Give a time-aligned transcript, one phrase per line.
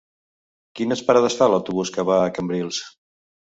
[0.79, 2.83] Quines parades fa l'autobús que va a Cambrils?